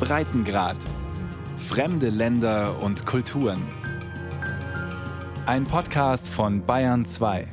[0.00, 0.76] Breitengrad.
[1.56, 3.62] Fremde Länder und Kulturen.
[5.46, 7.48] Ein Podcast von Bayern 2.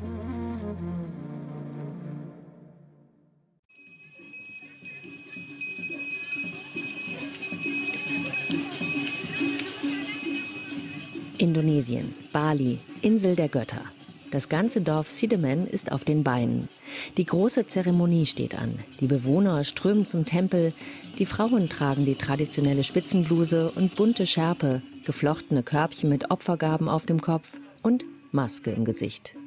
[11.37, 13.94] Indonesien, Bali, Insel der Götter.
[14.35, 16.67] Das ganze Dorf Sidemen ist auf den Beinen.
[17.15, 18.79] Die große Zeremonie steht an.
[18.99, 20.73] Die Bewohner strömen zum Tempel.
[21.17, 27.21] Die Frauen tragen die traditionelle Spitzenbluse und bunte Schärpe, geflochtene Körbchen mit Opfergaben auf dem
[27.21, 29.37] Kopf und Maske im Gesicht.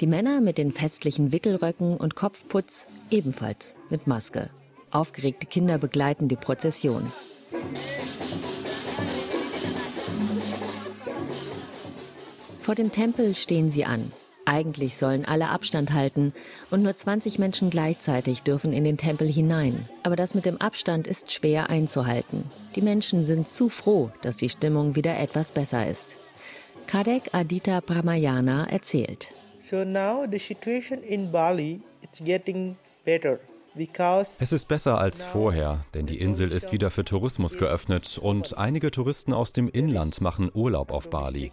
[0.00, 4.50] Die Männer mit den festlichen Wickelröcken und Kopfputz ebenfalls mit Maske.
[4.90, 7.04] Aufgeregte Kinder begleiten die Prozession.
[12.60, 14.10] Vor dem Tempel stehen sie an.
[14.46, 16.34] Eigentlich sollen alle Abstand halten
[16.70, 19.88] und nur 20 Menschen gleichzeitig dürfen in den Tempel hinein.
[20.02, 22.44] Aber das mit dem Abstand ist schwer einzuhalten.
[22.76, 26.16] Die Menschen sind zu froh, dass die Stimmung wieder etwas besser ist.
[26.86, 29.28] Kadek Adita Pramayana erzählt.
[29.60, 33.38] So now the situation in Bali it's getting better.
[34.38, 38.92] Es ist besser als vorher, denn die Insel ist wieder für Tourismus geöffnet und einige
[38.92, 41.50] Touristen aus dem Inland machen Urlaub auf Bali.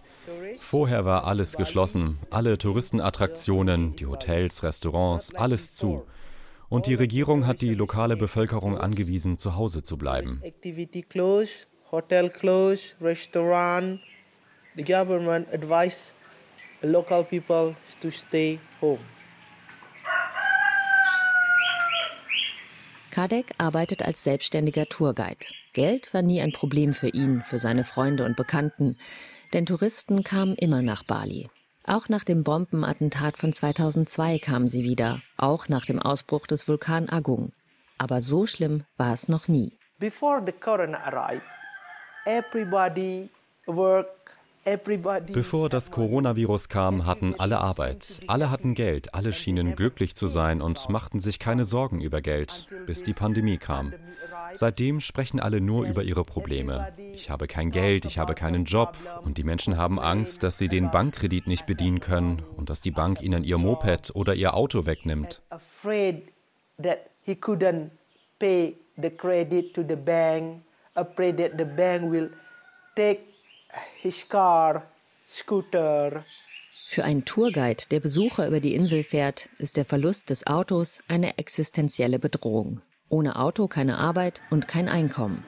[0.62, 6.06] Vorher war alles geschlossen, alle Touristenattraktionen, die Hotels, Restaurants, alles zu.
[6.70, 10.42] Und die Regierung hat die lokale Bevölkerung angewiesen, zu Hause zu bleiben.
[11.92, 14.00] Hotel closed, restaurant.
[14.78, 16.14] The government advised
[16.82, 19.00] local people to stay home.
[23.10, 25.48] Kadek arbeitet als selbstständiger Tourguide.
[25.74, 28.96] Geld war nie ein Problem für ihn, für seine Freunde und Bekannten
[29.54, 31.50] denn Touristen kamen immer nach Bali.
[31.86, 37.10] Auch nach dem Bombenattentat von 2002 kamen sie wieder, auch nach dem Ausbruch des Vulkan
[37.10, 37.54] Agung.
[37.98, 39.78] Aber so schlimm war es noch nie.
[40.00, 41.44] Before the corona arrived,
[42.26, 43.30] everybody
[43.66, 44.22] worked
[45.34, 50.62] Bevor das Coronavirus kam, hatten alle Arbeit, alle hatten Geld, alle schienen glücklich zu sein
[50.62, 53.92] und machten sich keine Sorgen über Geld, bis die Pandemie kam.
[54.54, 56.94] Seitdem sprechen alle nur über ihre Probleme.
[57.14, 60.68] Ich habe kein Geld, ich habe keinen Job und die Menschen haben Angst, dass sie
[60.68, 64.86] den Bankkredit nicht bedienen können und dass die Bank ihnen ihr Moped oder ihr Auto
[64.86, 65.42] wegnimmt.
[65.50, 66.28] Afraid
[71.38, 72.32] that the bank will
[72.96, 73.22] take
[74.02, 74.84] his car,
[75.30, 76.26] scooter.
[76.88, 81.38] Für einen Tourguide, der Besucher über die Insel fährt, ist der Verlust des Autos eine
[81.38, 82.82] existenzielle Bedrohung.
[83.12, 85.44] Ohne Auto keine Arbeit und kein Einkommen.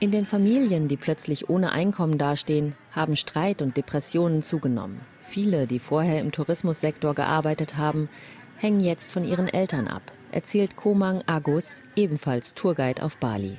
[0.00, 5.02] In den Familien, die plötzlich ohne Einkommen dastehen, haben Streit und Depressionen zugenommen.
[5.24, 8.08] Viele, die vorher im Tourismussektor gearbeitet haben,
[8.56, 10.02] hängen jetzt von ihren Eltern ab,
[10.32, 13.58] erzählt Komang Agus, ebenfalls Tourguide auf Bali.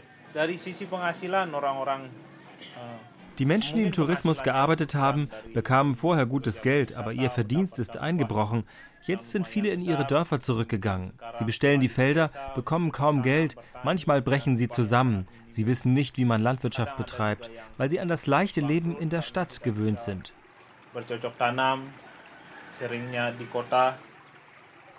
[3.39, 7.97] Die Menschen, die im Tourismus gearbeitet haben, bekamen vorher gutes Geld, aber ihr Verdienst ist
[7.97, 8.63] eingebrochen.
[9.03, 11.13] Jetzt sind viele in ihre Dörfer zurückgegangen.
[11.35, 15.27] Sie bestellen die Felder, bekommen kaum Geld, manchmal brechen sie zusammen.
[15.49, 19.21] Sie wissen nicht, wie man Landwirtschaft betreibt, weil sie an das leichte Leben in der
[19.21, 20.33] Stadt gewöhnt sind.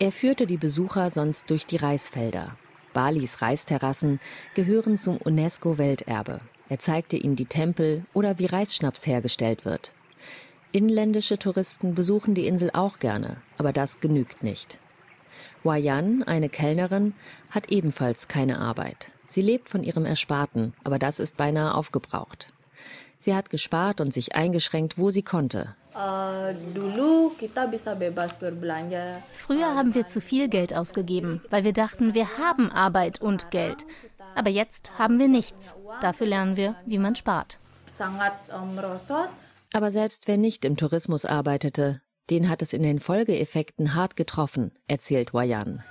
[0.00, 2.56] Er führte die Besucher sonst durch die Reisfelder.
[2.93, 4.20] Balis Reisterrassen
[4.55, 6.41] gehören zum UNESCO-Welterbe.
[6.69, 9.95] Er zeigte ihnen die Tempel oder wie Reisschnaps hergestellt wird.
[10.71, 14.79] Inländische Touristen besuchen die Insel auch gerne, aber das genügt nicht.
[15.65, 17.15] Wayan, eine Kellnerin,
[17.51, 19.12] hat ebenfalls keine Arbeit.
[19.25, 22.53] Sie lebt von ihrem Ersparten, aber das ist beinahe aufgebraucht.
[23.19, 25.75] Sie hat gespart und sich eingeschränkt, wo sie konnte.
[29.33, 33.84] Früher haben wir zu viel Geld ausgegeben, weil wir dachten, wir haben Arbeit und Geld.
[34.37, 35.75] Aber jetzt haben wir nichts.
[36.01, 37.59] Dafür lernen wir, wie man spart.
[39.73, 42.00] Aber selbst wer nicht im Tourismus arbeitete,
[42.31, 45.83] den hat es in den Folgeeffekten hart getroffen, erzählt Wayan.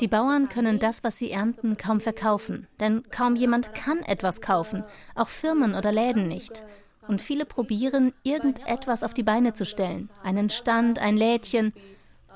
[0.00, 4.84] Die Bauern können das, was sie ernten, kaum verkaufen, denn kaum jemand kann etwas kaufen,
[5.14, 6.62] auch Firmen oder Läden nicht.
[7.06, 11.72] Und viele probieren, irgendetwas auf die Beine zu stellen, einen Stand, ein Lädchen,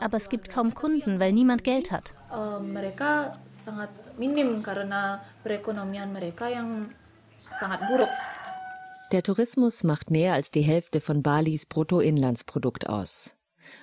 [0.00, 2.12] aber es gibt kaum Kunden, weil niemand Geld hat.
[9.14, 13.36] Der Tourismus macht mehr als die Hälfte von Balis Bruttoinlandsprodukt aus.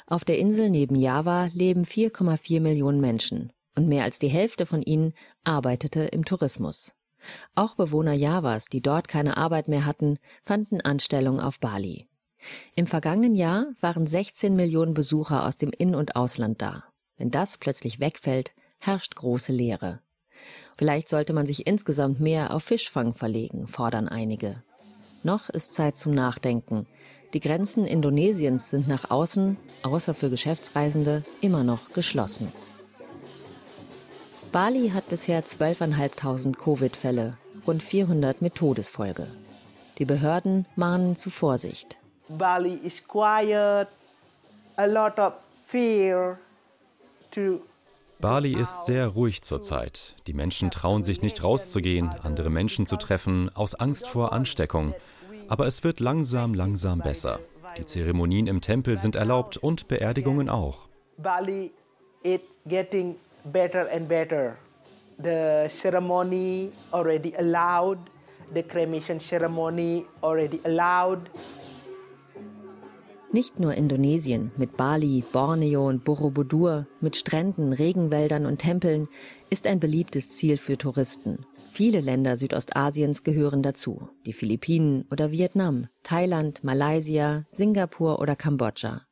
[0.05, 4.81] Auf der Insel neben Java leben 4,4 Millionen Menschen und mehr als die Hälfte von
[4.81, 5.13] ihnen
[5.45, 6.93] arbeitete im Tourismus.
[7.55, 12.09] Auch Bewohner Javas, die dort keine Arbeit mehr hatten, fanden Anstellung auf Bali.
[12.75, 16.83] Im vergangenen Jahr waren 16 Millionen Besucher aus dem In- und Ausland da.
[17.15, 20.01] Wenn das plötzlich wegfällt, herrscht große Leere.
[20.75, 24.61] Vielleicht sollte man sich insgesamt mehr auf Fischfang verlegen, fordern einige.
[25.23, 26.87] Noch ist Zeit zum Nachdenken.
[27.33, 32.51] Die Grenzen Indonesiens sind nach außen, außer für Geschäftsreisende, immer noch geschlossen.
[34.51, 39.27] Bali hat bisher 12.500 Covid-Fälle, rund 400 mit Todesfolge.
[39.97, 41.97] Die Behörden mahnen zu Vorsicht.
[42.27, 43.87] Bali is quiet,
[44.75, 45.33] a lot of
[45.67, 46.37] fear
[47.31, 47.61] to
[48.21, 50.15] Bali ist sehr ruhig zurzeit.
[50.27, 54.93] Die Menschen trauen sich nicht rauszugehen, andere Menschen zu treffen, aus Angst vor Ansteckung.
[55.47, 57.39] Aber es wird langsam, langsam besser.
[57.79, 60.87] Die Zeremonien im Tempel sind erlaubt und Beerdigungen auch.
[61.17, 61.71] Bali
[62.21, 63.15] is getting
[63.45, 64.55] better and better.
[65.17, 67.97] The ceremony already allowed,
[68.53, 71.29] the cremation ceremony already allowed.
[73.33, 79.07] Nicht nur Indonesien mit Bali, Borneo und Borobudur, mit Stränden, Regenwäldern und Tempeln
[79.49, 81.45] ist ein beliebtes Ziel für Touristen.
[81.71, 84.09] Viele Länder Südostasiens gehören dazu.
[84.25, 89.03] Die Philippinen oder Vietnam, Thailand, Malaysia, Singapur oder Kambodscha.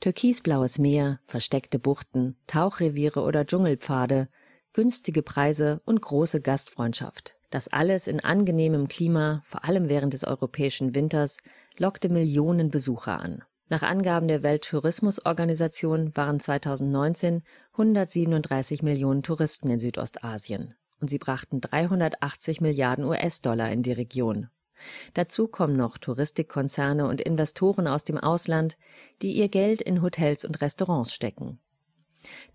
[0.00, 4.28] Türkisblaues Meer, versteckte Buchten, Tauchreviere oder Dschungelpfade,
[4.72, 7.36] günstige Preise und große Gastfreundschaft.
[7.50, 11.36] Das alles in angenehmem Klima, vor allem während des europäischen Winters,
[11.78, 13.42] lockte Millionen Besucher an.
[13.68, 17.42] Nach Angaben der Welttourismusorganisation waren 2019
[17.72, 24.48] 137 Millionen Touristen in Südostasien und sie brachten 380 Milliarden US-Dollar in die Region.
[25.14, 28.76] Dazu kommen noch Touristikkonzerne und Investoren aus dem Ausland,
[29.20, 31.58] die ihr Geld in Hotels und Restaurants stecken.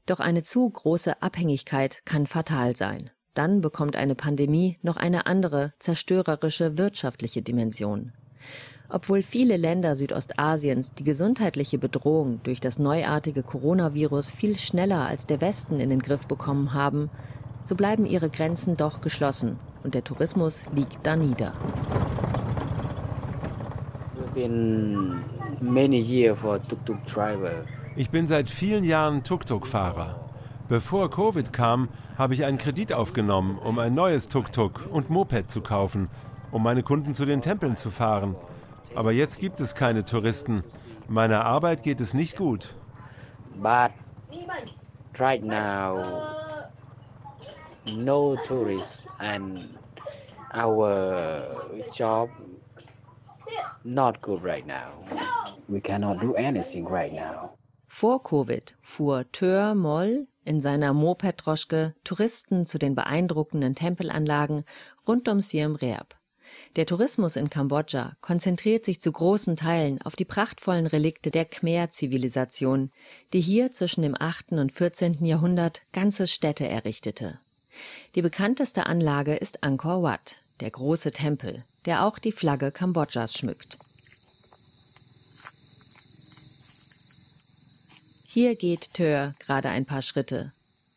[0.05, 3.11] Doch eine zu große Abhängigkeit kann fatal sein.
[3.33, 8.13] Dann bekommt eine Pandemie noch eine andere, zerstörerische wirtschaftliche Dimension.
[8.89, 15.41] Obwohl viele Länder Südostasiens die gesundheitliche Bedrohung durch das neuartige Coronavirus viel schneller als der
[15.41, 17.09] Westen in den Griff bekommen haben,
[17.65, 21.51] so bleiben ihre Grenzen doch geschlossen und der Tourismus liegt da nieder.
[27.97, 30.15] Ich bin seit vielen Jahren Tuk-Tuk-Fahrer.
[30.69, 35.59] Bevor Covid kam, habe ich einen Kredit aufgenommen, um ein neues Tuk-Tuk und Moped zu
[35.59, 36.07] kaufen,
[36.51, 38.35] um meine Kunden zu den Tempeln zu fahren.
[38.95, 40.63] Aber jetzt gibt es keine Touristen.
[41.07, 42.75] Meiner Arbeit geht es nicht gut.
[43.61, 43.91] But
[45.17, 46.03] right now,
[47.97, 49.57] no tourists and
[50.53, 52.29] our job
[53.83, 55.03] not good right now.
[55.69, 57.57] We cannot do anything right now.
[57.87, 64.63] Vor Covid fuhr Tör Moll in seiner Moped-Droschke Touristen zu den beeindruckenden Tempelanlagen
[65.07, 66.16] rund um Siem Reap.
[66.75, 72.91] Der Tourismus in Kambodscha konzentriert sich zu großen Teilen auf die prachtvollen Relikte der Khmer-Zivilisation,
[73.33, 74.53] die hier zwischen dem 8.
[74.53, 75.25] und 14.
[75.25, 77.39] Jahrhundert ganze Städte errichtete.
[78.15, 83.77] Die bekannteste Anlage ist Angkor Wat, der große Tempel, der auch die Flagge Kambodschas schmückt.
[88.27, 90.51] Hier geht Tör gerade ein paar Schritte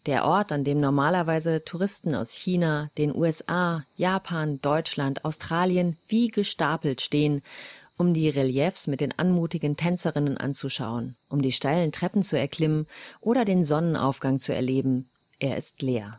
[0.06, 7.00] der Ort, an dem normalerweise Touristen aus China, den USA, Japan, Deutschland, Australien wie gestapelt
[7.00, 7.42] stehen,
[7.96, 12.86] um die Reliefs mit den anmutigen Tänzerinnen anzuschauen, um die steilen Treppen zu erklimmen
[13.20, 15.06] oder den Sonnenaufgang zu erleben.
[15.38, 16.18] Er ist leer.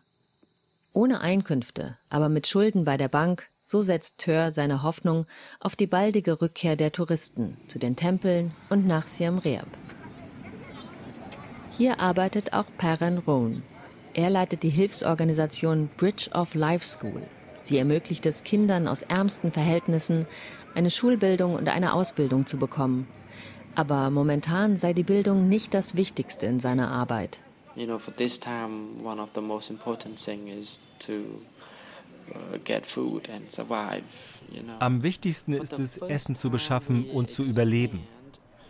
[0.93, 5.25] Ohne Einkünfte, aber mit Schulden bei der Bank, so setzt Tör seine Hoffnung
[5.59, 9.67] auf die baldige Rückkehr der Touristen zu den Tempeln und nach Siam Reap.
[11.77, 13.63] Hier arbeitet auch Perren Rohn,
[14.13, 17.21] er leitet die Hilfsorganisation Bridge of Life School.
[17.61, 20.25] Sie ermöglicht es Kindern aus ärmsten Verhältnissen,
[20.73, 23.07] eine Schulbildung und eine Ausbildung zu bekommen.
[23.75, 27.39] Aber momentan sei die Bildung nicht das Wichtigste in seiner Arbeit.
[27.75, 31.13] You know, for this time, one of the most important thing is to
[32.31, 32.57] uh,
[34.79, 38.01] Am wichtigsten ist es, Essen zu beschaffen und zu überleben.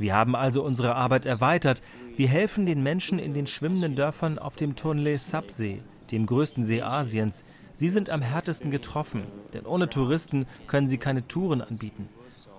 [0.02, 1.84] Wir haben also unsere Arbeit erweitert.
[2.16, 6.82] Wir helfen den Menschen in den schwimmenden Dörfern auf dem Tonle Sap-See, dem größten See
[6.82, 7.46] Asiens.
[7.76, 12.08] Sie sind am härtesten getroffen, denn ohne Touristen können sie keine Touren anbieten.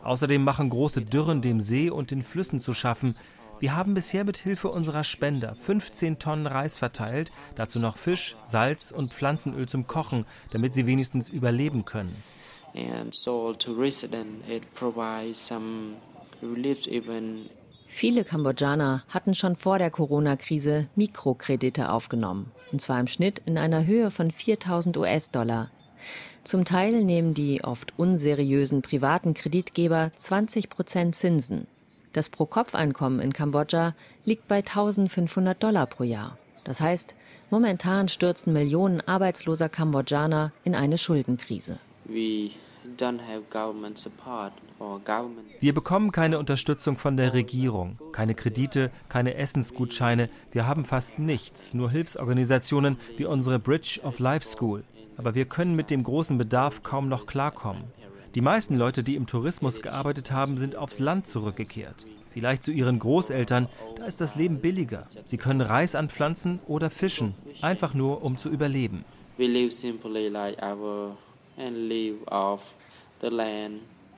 [0.05, 3.17] Außerdem machen große Dürren dem See und den Flüssen zu schaffen.
[3.59, 8.93] Wir haben bisher mit Hilfe unserer Spender 15 Tonnen Reis verteilt, dazu noch Fisch, Salz
[8.93, 12.23] und Pflanzenöl zum Kochen, damit sie wenigstens überleben können.
[12.75, 15.97] And so to resident it provides some
[17.87, 23.87] Viele Kambodschaner hatten schon vor der Corona-Krise Mikrokredite aufgenommen, und zwar im Schnitt in einer
[23.87, 25.71] Höhe von 4000 US-Dollar.
[26.43, 31.69] Zum Teil nehmen die oft unseriösen privaten Kreditgeber 20 Prozent Zinsen.
[32.13, 33.95] Das Pro-Kopf-Einkommen in Kambodscha
[34.25, 36.39] liegt bei 1500 Dollar pro Jahr.
[36.65, 37.15] Das heißt,
[37.51, 41.79] momentan stürzen Millionen arbeitsloser Kambodschaner in eine Schuldenkrise.
[45.61, 50.29] Wir bekommen keine Unterstützung von der Regierung, keine Kredite, keine Essensgutscheine.
[50.51, 54.85] Wir haben fast nichts, nur Hilfsorganisationen wie unsere Bridge of Life School.
[55.17, 57.85] Aber wir können mit dem großen Bedarf kaum noch klarkommen.
[58.35, 62.07] Die meisten Leute, die im Tourismus gearbeitet haben, sind aufs Land zurückgekehrt.
[62.31, 65.07] Vielleicht zu ihren Großeltern, da ist das Leben billiger.
[65.27, 69.05] Sie können Reis anpflanzen oder fischen, einfach nur um zu überleben.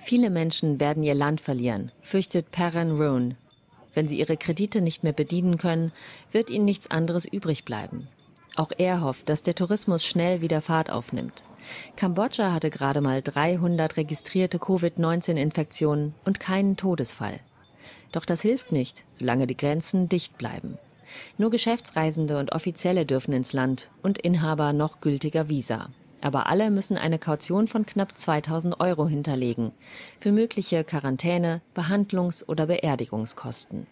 [0.04, 3.36] Viele Menschen werden ihr Land verlieren, fürchtet Perrin Roon.
[3.94, 5.92] Wenn sie ihre Kredite nicht mehr bedienen können,
[6.30, 8.06] wird ihnen nichts anderes übrig bleiben.
[8.54, 11.44] Auch er hofft, dass der Tourismus schnell wieder Fahrt aufnimmt.
[11.96, 17.40] Kambodscha hatte gerade mal 300 registrierte Covid-19-Infektionen und keinen Todesfall.
[18.12, 20.76] Doch das hilft nicht, solange die Grenzen dicht bleiben.
[21.38, 25.88] Nur Geschäftsreisende und Offizielle dürfen ins Land und Inhaber noch gültiger Visa.
[26.24, 29.72] Aber alle müssen eine Kaution von knapp 2000 Euro hinterlegen
[30.18, 33.86] für mögliche Quarantäne, Behandlungs- oder Beerdigungskosten.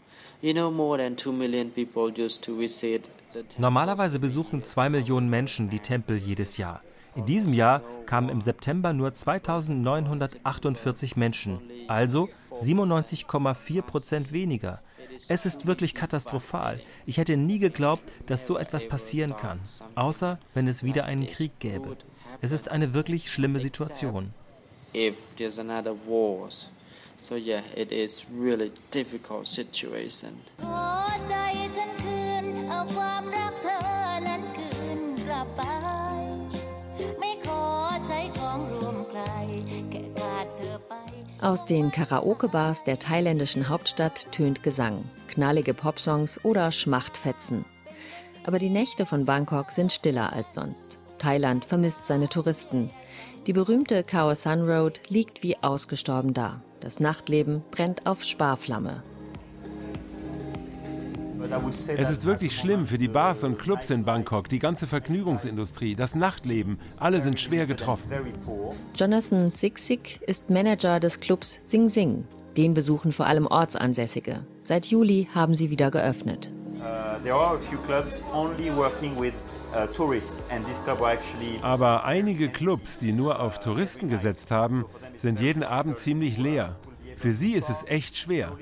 [3.58, 6.80] Normalerweise besuchen zwei Millionen Menschen die Tempel jedes Jahr.
[7.14, 14.80] In diesem Jahr kamen im September nur 2948 Menschen, also 97,4 Prozent weniger.
[15.28, 16.80] Es ist wirklich katastrophal.
[17.04, 19.60] Ich hätte nie geglaubt, dass so etwas passieren kann,
[19.94, 21.98] außer wenn es wieder einen Krieg gäbe.
[22.41, 24.33] Es ist eine wirklich schlimme Situation.
[27.19, 30.33] So yeah, it is really difficult situation.
[37.19, 37.63] ไม่ขอ
[38.07, 39.21] ใช้ของรวมใคร
[39.67, 40.93] แค่ขาดเธอไป
[41.49, 44.95] Aus den Karaoke-Bars der thailändischen Hauptstadt tönt Gesang,
[45.27, 47.65] knallige Popsongs oder Schmachtfetzen.
[48.47, 50.97] Aber die Nächte von Bangkok sind stiller als sonst.
[51.22, 52.90] Thailand vermisst seine Touristen.
[53.46, 56.62] Die berühmte Khao San Road liegt wie ausgestorben da.
[56.80, 59.04] Das Nachtleben brennt auf Sparflamme.
[61.96, 66.16] Es ist wirklich schlimm für die Bars und Clubs in Bangkok, die ganze Vergnügungsindustrie, das
[66.16, 66.80] Nachtleben.
[66.96, 68.10] Alle sind schwer getroffen.
[68.96, 72.24] Jonathan Siksik ist Manager des Clubs Sing Sing.
[72.56, 74.44] Den besuchen vor allem Ortsansässige.
[74.64, 76.50] Seit Juli haben sie wieder geöffnet.
[77.12, 77.28] Uh,
[79.74, 84.84] uh, Aber einige Clubs, die nur auf Touristen gesetzt haben,
[85.16, 86.76] sind jeden Abend ziemlich leer.
[87.16, 88.56] Für sie ist es echt schwer.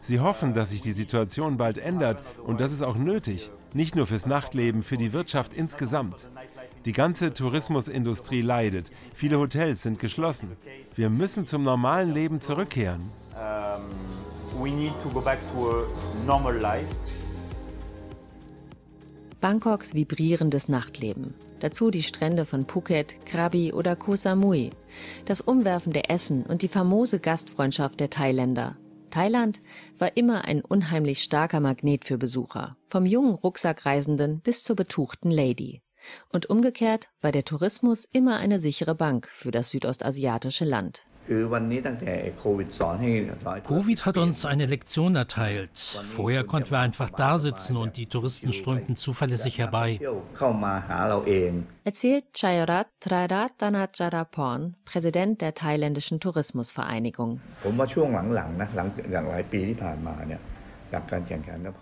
[0.00, 4.06] Sie hoffen, dass sich die Situation bald ändert und das ist auch nötig, nicht nur
[4.06, 6.28] fürs Nachtleben, für die Wirtschaft insgesamt.
[6.86, 10.56] Die ganze Tourismusindustrie leidet, viele Hotels sind geschlossen.
[10.94, 13.12] Wir müssen zum normalen Leben zurückkehren.
[19.40, 21.34] Bangkoks vibrierendes Nachtleben.
[21.60, 24.70] Dazu die Strände von Phuket, Krabi oder Koh Samui.
[25.24, 28.76] Das umwerfende Essen und die famose Gastfreundschaft der Thailänder.
[29.10, 29.60] Thailand
[29.98, 35.82] war immer ein unheimlich starker Magnet für Besucher, vom jungen Rucksackreisenden bis zur betuchten Lady.
[36.30, 41.04] Und umgekehrt war der Tourismus immer eine sichere Bank für das südostasiatische Land.
[43.64, 45.70] Covid hat uns eine Lektion erteilt.
[46.08, 50.00] Vorher konnten wir einfach da sitzen und die Touristen strömten zuverlässig herbei.
[51.84, 57.40] Erzählt Chayrat Traratanacharaporn, Präsident der thailändischen Tourismusvereinigung.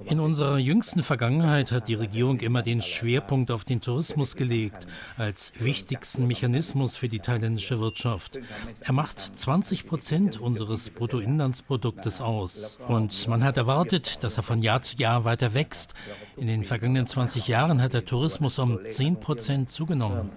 [0.06, 4.88] In unserer jüngsten Vergangenheit hat die Regierung immer den Schwerpunkt auf den Tourismus gelegt,
[5.18, 8.40] als wichtigsten Mechanismus für die thailändische Wirtschaft.
[8.82, 12.80] Er macht 20 Prozent unseres Bruttoinlandsproduktes aus.
[12.88, 15.94] Und man hat erwartet, dass er von Jahr zu Jahr weiter wächst.
[16.38, 20.32] In den vergangenen 20 Jahren hat der Tourismus um 10 Prozent zugenommen.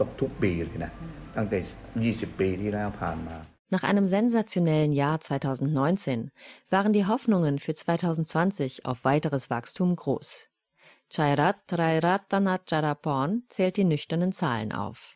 [0.00, 0.90] ตกทุกปีเลยนะ
[1.36, 1.58] ตั้งแต่
[1.98, 3.36] 20ปีที่แล้วผ่านมา
[3.69, 6.31] nach einem sensationellen Jahr 2019
[6.69, 10.49] waren die Hoffnungen für 2020 auf weiteres Wachstum groß.
[11.09, 15.14] Chairat Trairatanachaраporn zählt die nüchternen Zahlen auf.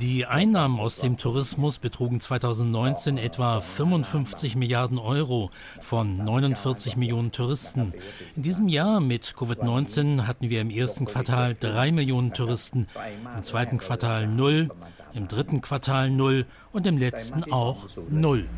[0.00, 7.92] Die Einnahmen aus dem Tourismus betrugen 2019 etwa 55 Milliarden Euro von 49 Millionen Touristen.
[8.34, 12.88] In diesem Jahr mit Covid-19 hatten wir im ersten Quartal drei Millionen Touristen,
[13.36, 14.70] im zweiten Quartal null,
[15.14, 18.48] im dritten Quartal null und im letzten auch null.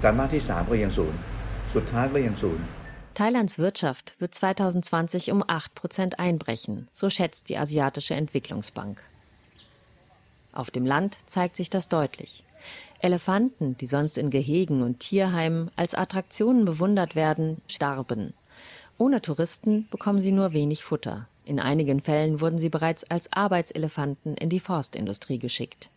[0.00, 1.18] ไตรมาสที่สามก็ยังศูนย์
[1.74, 2.64] สุดท้ายก็ยังศูนย์
[3.19, 9.03] Thailands Wirtschaft wird 2020 um 8 Prozent einbrechen, so schätzt die Asiatische Entwicklungsbank.
[10.53, 12.45] Auf dem Land zeigt sich das deutlich.
[13.01, 18.33] Elefanten, die sonst in Gehegen und Tierheimen als Attraktionen bewundert werden, starben.
[18.97, 21.27] Ohne Touristen bekommen sie nur wenig Futter.
[21.43, 25.89] In einigen Fällen wurden sie bereits als Arbeitselefanten in die Forstindustrie geschickt.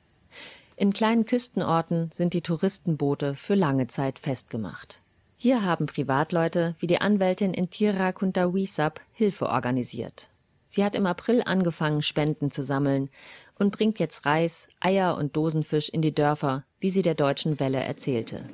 [0.75, 4.99] In kleinen Küstenorten sind die Touristenboote für lange Zeit festgemacht.
[5.43, 10.29] Hier haben Privatleute wie die Anwältin Intira Kuntawisab Hilfe organisiert.
[10.69, 13.11] Sie hat im April angefangen, Spenden zu sammeln
[13.59, 17.81] und bringt jetzt Reis, Eier und Dosenfisch in die Dörfer, wie sie der Deutschen Welle
[17.81, 18.45] erzählte.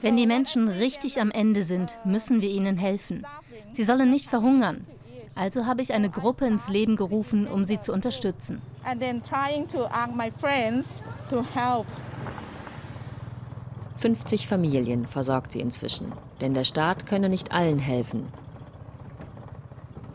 [0.00, 3.26] Wenn die Menschen richtig am Ende sind, müssen wir ihnen helfen.
[3.72, 4.86] Sie sollen nicht verhungern.
[5.34, 8.60] Also habe ich eine Gruppe ins Leben gerufen, um sie zu unterstützen.
[13.96, 18.26] 50 Familien versorgt sie inzwischen, denn der Staat könne nicht allen helfen.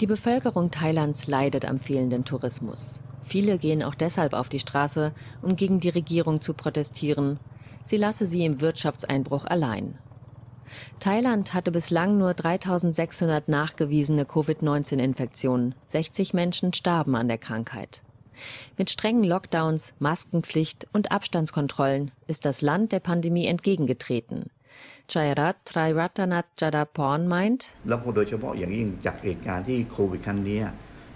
[0.01, 3.01] Die Bevölkerung Thailands leidet am fehlenden Tourismus.
[3.24, 7.39] Viele gehen auch deshalb auf die Straße, um gegen die Regierung zu protestieren.
[7.84, 9.98] Sie lasse sie im Wirtschaftseinbruch allein.
[11.00, 15.75] Thailand hatte bislang nur 3600 nachgewiesene Covid-19-Infektionen.
[15.88, 18.01] 60 Menschen starben an der Krankheit.
[18.77, 24.50] Mit strengen Lockdowns, Maskenpflicht und Abstandskontrollen ist das Land der Pandemie entgegengetreten.
[25.07, 27.75] Chairat Triratanath Jadaporn meint,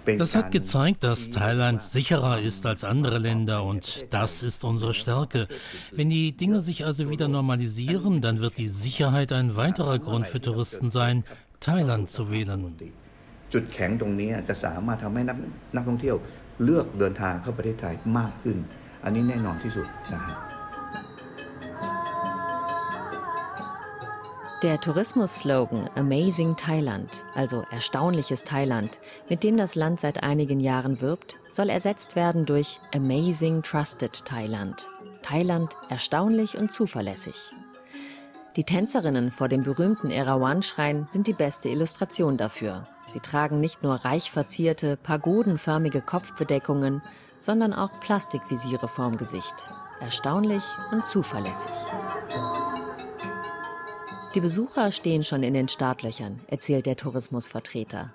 [0.05, 5.47] das hat gezeigt, dass Thailand sicherer ist als andere Länder und das ist unsere Stärke.
[5.93, 10.41] Wenn die Dinge sich also wieder normalisieren, dann wird die Sicherheit ein weiterer Grund für
[10.41, 11.23] Touristen sein,
[11.59, 12.61] Thailand zu wählen.
[13.53, 15.37] จุดแข็งตรงนี้จะสามารถทำให้นัก
[15.75, 16.15] นักท่องเที่ยว
[16.63, 18.57] เลือกเดินทางเข้าประเทศไทยมากขึ้น
[19.03, 20.35] อันนี้แน่นอนที่สุดนะฮะ
[24.62, 28.98] Der Tourismus-Slogan Amazing Thailand, also erstaunliches Thailand,
[29.30, 34.86] mit dem das Land seit einigen Jahren wirbt, soll ersetzt werden durch Amazing Trusted Thailand.
[35.22, 37.54] Thailand erstaunlich und zuverlässig.
[38.56, 42.86] Die Tänzerinnen vor dem berühmten Erawan-Schrein sind die beste Illustration dafür.
[43.08, 47.00] Sie tragen nicht nur reich verzierte, pagodenförmige Kopfbedeckungen,
[47.38, 49.70] sondern auch Plastikvisiere vorm Gesicht.
[50.00, 51.70] Erstaunlich und zuverlässig.
[54.34, 58.12] Die Besucher stehen schon in den Startlöchern, erzählt der Tourismusvertreter.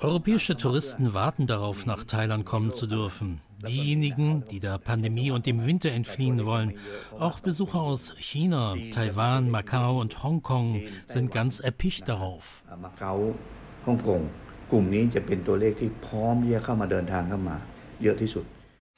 [0.00, 3.40] Europäische Touristen warten darauf, nach Thailand kommen zu dürfen.
[3.68, 6.78] Diejenigen, die der Pandemie und dem Winter entfliehen wollen,
[7.18, 12.62] auch Besucher aus China, Taiwan, Macau und Hongkong sind ganz erpicht darauf.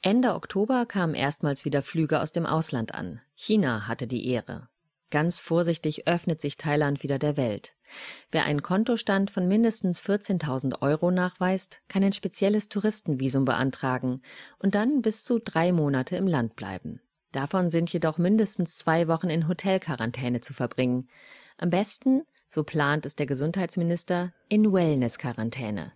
[0.01, 3.19] Ende Oktober kamen erstmals wieder Flüge aus dem Ausland an.
[3.35, 4.69] China hatte die Ehre.
[5.11, 7.75] Ganz vorsichtig öffnet sich Thailand wieder der Welt.
[8.31, 14.21] Wer einen Kontostand von mindestens 14.000 Euro nachweist, kann ein spezielles Touristenvisum beantragen
[14.59, 17.01] und dann bis zu drei Monate im Land bleiben.
[17.33, 21.09] Davon sind jedoch mindestens zwei Wochen in Hotelquarantäne zu verbringen.
[21.57, 25.91] Am besten, so plant es der Gesundheitsminister, in Wellnessquarantäne.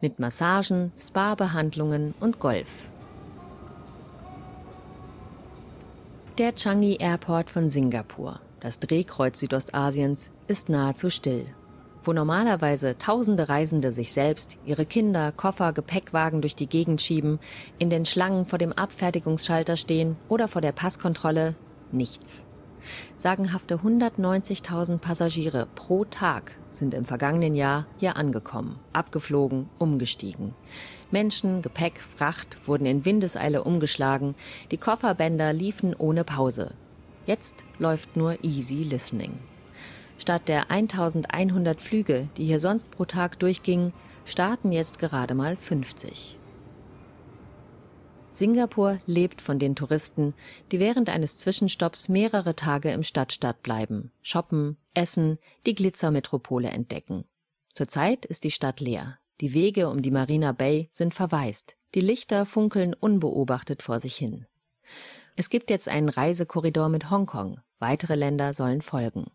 [0.00, 2.86] Mit Massagen, Spa-Behandlungen und Golf.
[6.42, 11.46] Der Changi Airport von Singapur, das Drehkreuz Südostasiens, ist nahezu still.
[12.02, 17.38] Wo normalerweise tausende Reisende sich selbst, ihre Kinder, Koffer, Gepäckwagen durch die Gegend schieben,
[17.78, 21.54] in den Schlangen vor dem Abfertigungsschalter stehen oder vor der Passkontrolle,
[21.92, 22.44] nichts.
[23.16, 30.54] Sagenhafte 190.000 Passagiere pro Tag sind im vergangenen Jahr hier angekommen, abgeflogen, umgestiegen.
[31.10, 34.34] Menschen, Gepäck, Fracht wurden in Windeseile umgeschlagen,
[34.70, 36.72] die Kofferbänder liefen ohne Pause.
[37.26, 39.38] Jetzt läuft nur Easy Listening.
[40.18, 43.92] Statt der 1100 Flüge, die hier sonst pro Tag durchgingen,
[44.24, 46.38] starten jetzt gerade mal 50.
[48.32, 50.32] Singapur lebt von den Touristen,
[50.72, 57.24] die während eines Zwischenstopps mehrere Tage im Stadtstaat bleiben, shoppen, essen, die Glitzermetropole entdecken.
[57.74, 59.18] Zurzeit ist die Stadt leer.
[59.42, 61.76] Die Wege um die Marina Bay sind verwaist.
[61.94, 64.46] Die Lichter funkeln unbeobachtet vor sich hin.
[65.36, 67.60] Es gibt jetzt einen Reisekorridor mit Hongkong.
[67.80, 69.30] Weitere Länder sollen folgen.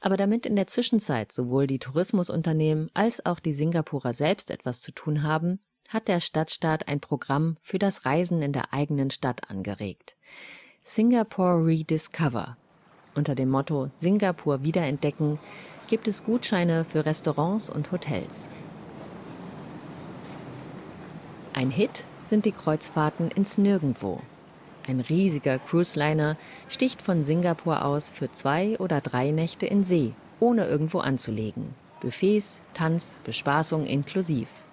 [0.00, 4.92] Aber damit in der Zwischenzeit sowohl die Tourismusunternehmen als auch die Singapurer selbst etwas zu
[4.92, 10.16] tun haben, hat der Stadtstaat ein Programm für das Reisen in der eigenen Stadt angeregt.
[10.82, 12.56] Singapore Rediscover.
[13.14, 15.38] Unter dem Motto Singapur wiederentdecken
[15.86, 18.50] gibt es Gutscheine für Restaurants und Hotels.
[21.52, 24.20] Ein Hit sind die Kreuzfahrten ins Nirgendwo.
[24.86, 26.36] Ein riesiger Cruise-Liner
[26.68, 31.74] sticht von Singapur aus für zwei oder drei Nächte in See, ohne irgendwo anzulegen.
[32.00, 34.63] Buffets, Tanz, Bespaßung inklusiv.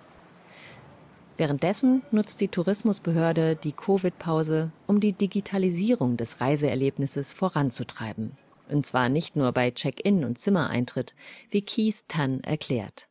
[1.41, 8.37] Währenddessen nutzt die Tourismusbehörde die Covid-Pause, um die Digitalisierung des Reiseerlebnisses voranzutreiben.
[8.69, 11.15] Und zwar nicht nur bei Check-in und Zimmereintritt,
[11.49, 13.07] wie Keith Tan erklärt.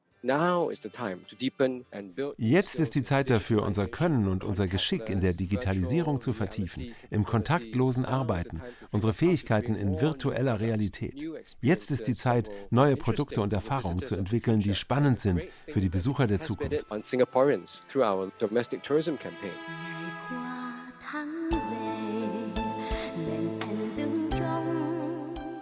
[2.36, 6.94] Jetzt ist die Zeit dafür, unser Können und unser Geschick in der Digitalisierung zu vertiefen,
[7.10, 11.14] im kontaktlosen Arbeiten, unsere Fähigkeiten in virtueller Realität.
[11.62, 15.88] Jetzt ist die Zeit, neue Produkte und Erfahrungen zu entwickeln, die spannend sind für die
[15.88, 16.86] Besucher der Zukunft.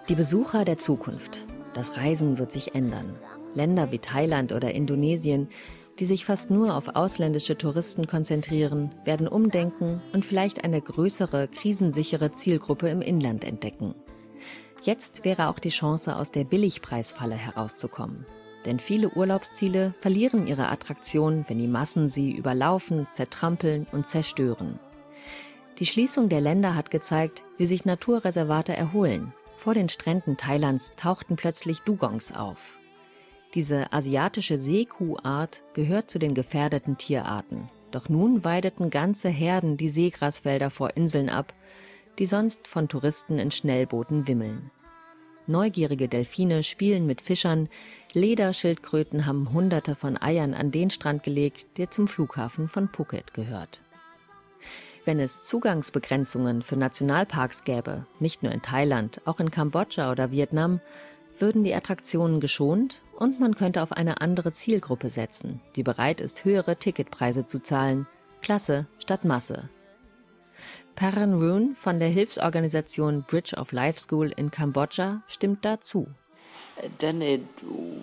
[0.08, 1.46] Die Besucher der Zukunft.
[1.74, 3.14] Das Reisen wird sich ändern.
[3.58, 5.48] Länder wie Thailand oder Indonesien,
[5.98, 12.32] die sich fast nur auf ausländische Touristen konzentrieren, werden umdenken und vielleicht eine größere, krisensichere
[12.32, 13.94] Zielgruppe im Inland entdecken.
[14.82, 18.24] Jetzt wäre auch die Chance, aus der Billigpreisfalle herauszukommen.
[18.64, 24.78] Denn viele Urlaubsziele verlieren ihre Attraktion, wenn die Massen sie überlaufen, zertrampeln und zerstören.
[25.78, 29.32] Die Schließung der Länder hat gezeigt, wie sich Naturreservate erholen.
[29.58, 32.77] Vor den Stränden Thailands tauchten plötzlich Dugongs auf.
[33.54, 37.70] Diese asiatische Seekuhart gehört zu den gefährdeten Tierarten.
[37.90, 41.54] Doch nun weideten ganze Herden die Seegrasfelder vor Inseln ab,
[42.18, 44.70] die sonst von Touristen in Schnellbooten wimmeln.
[45.46, 47.70] Neugierige Delfine spielen mit Fischern,
[48.12, 53.80] Lederschildkröten haben Hunderte von Eiern an den Strand gelegt, der zum Flughafen von Phuket gehört.
[55.06, 60.82] Wenn es Zugangsbegrenzungen für Nationalparks gäbe, nicht nur in Thailand, auch in Kambodscha oder Vietnam,
[61.38, 66.44] würden die Attraktionen geschont und man könnte auf eine andere Zielgruppe setzen, die bereit ist,
[66.44, 68.06] höhere Ticketpreise zu zahlen.
[68.40, 69.68] Klasse statt Masse.
[70.94, 76.06] Perrin Rune von der Hilfsorganisation Bridge of Life School in Kambodscha stimmt dazu.
[76.98, 77.42] Then it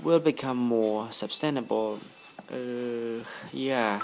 [0.04, 1.98] will become more sustainable.
[2.52, 3.24] Uh,
[3.54, 4.02] yeah.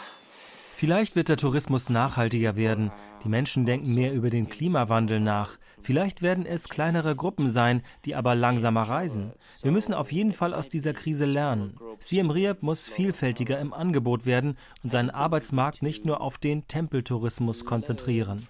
[0.73, 2.91] Vielleicht wird der Tourismus nachhaltiger werden.
[3.23, 5.57] Die Menschen denken mehr über den Klimawandel nach.
[5.79, 9.33] Vielleicht werden es kleinere Gruppen sein, die aber langsamer reisen.
[9.61, 11.77] Wir müssen auf jeden Fall aus dieser Krise lernen.
[11.99, 17.65] Siem Reap muss vielfältiger im Angebot werden und seinen Arbeitsmarkt nicht nur auf den Tempeltourismus
[17.65, 18.47] konzentrieren.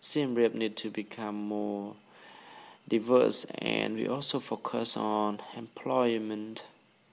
[0.00, 1.94] Siem Reap need to become more
[2.90, 6.64] diverse and we also focus on employment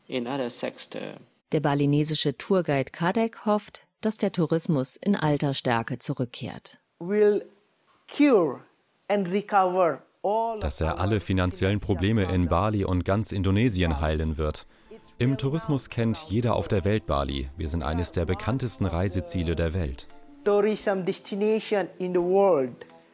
[0.08, 1.20] in other sectors.
[1.52, 6.80] Der balinesische Tourguide Kadek hofft, dass der Tourismus in alter Stärke zurückkehrt.
[10.62, 14.66] Dass er alle finanziellen Probleme in Bali und ganz Indonesien heilen wird.
[15.18, 17.50] Im Tourismus kennt jeder auf der Welt Bali.
[17.58, 20.08] Wir sind eines der bekanntesten Reiseziele der Welt.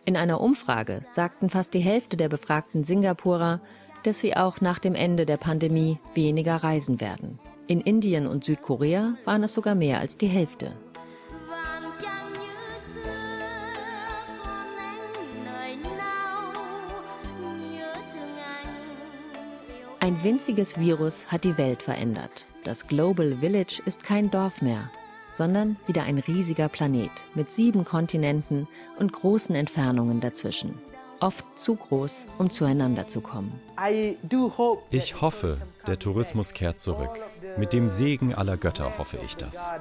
[0.05, 3.61] In einer Umfrage sagten fast die Hälfte der befragten Singapurer,
[4.03, 7.39] dass sie auch nach dem Ende der Pandemie weniger reisen werden.
[7.69, 10.77] In Indien und Südkorea waren es sogar mehr als die Hälfte.
[19.99, 22.45] Ein winziges Virus hat die Welt verändert.
[22.63, 24.89] Das Global Village ist kein Dorf mehr,
[25.29, 30.75] sondern wieder ein riesiger Planet mit sieben Kontinenten und großen Entfernungen dazwischen
[31.21, 33.59] oft zu groß, um zueinander zu kommen.
[34.91, 37.19] Ich hoffe, der Tourismus kehrt zurück.
[37.57, 39.71] Mit dem Segen aller Götter hoffe ich das.